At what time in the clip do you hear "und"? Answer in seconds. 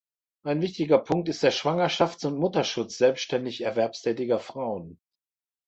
2.25-2.39